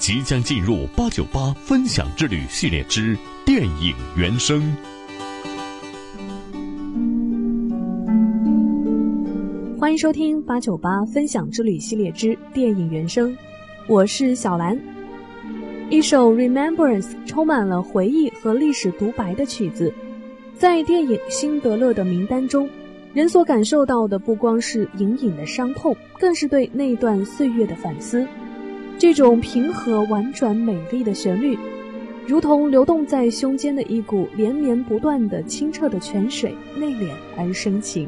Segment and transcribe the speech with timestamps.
[0.00, 3.14] 即将进入八九八分享之旅系列之
[3.44, 4.74] 电影原声。
[9.78, 13.36] 欢迎收听八九八分享之旅系列之电影原声，
[13.86, 14.80] 我是小兰。
[15.90, 19.92] 一首《Remembrance》充满了回忆和历史独白的曲子，
[20.56, 22.66] 在电影《辛德勒的名单》中，
[23.12, 28.26] 人所感受到的不光是隐隐的伤痛，更是对那段岁月的反思。
[29.00, 31.58] 这种平和、婉转、美丽的旋律，
[32.26, 38.06] 如同流动在胸间的一股连绵不断的清澈的泉水，内敛而深情。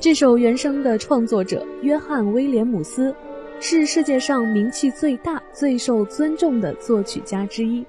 [0.00, 3.14] 这首原声的创作者约翰·威廉姆斯，
[3.60, 7.84] 是世界上名气最大、最受尊重的作曲家之一，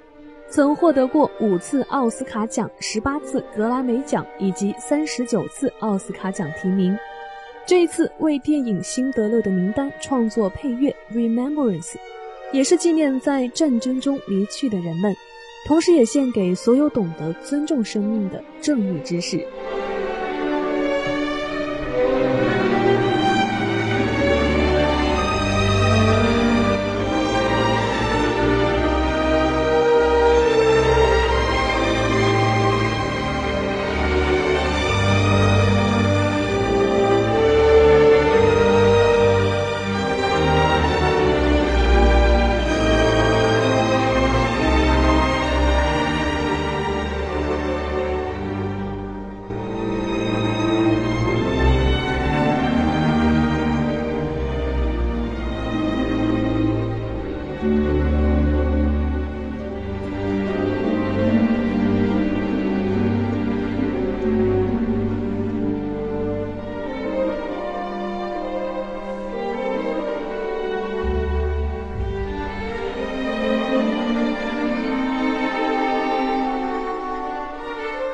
[0.49, 6.93] 曾获得过五次奥斯卡奖、十八次格莱美奖以及三十九次奥斯卡奖提名。
[7.65, 11.93] 这一次为电影《辛德勒的名单》创作配乐《Remembrance》，
[12.51, 15.15] 也是纪念在战争中离去的人们，
[15.65, 19.47] 同时也献给所有懂得尊重生命的正义之士。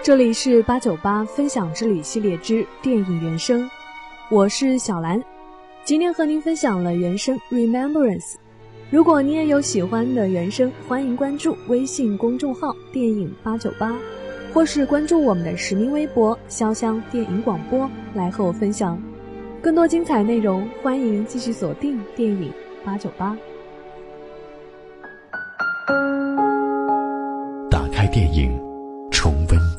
[0.08, 3.70] 这里是八九八分享之旅系列之电影原声，
[4.32, 5.22] 我是小兰，
[5.84, 8.36] 今天和您分享了原声《Remembrance》。
[8.90, 13.94] 如果你也有喜欢的原声，欢迎关注微信公众号“电影八九八”，
[14.54, 18.98] 或是关注我们的实名微博“潇湘电影广播”来和我分享
[19.62, 20.66] 更多精彩内容。
[20.82, 22.50] 欢迎继续锁定电影
[22.86, 23.36] 八九八，
[27.70, 28.67] 打开电影。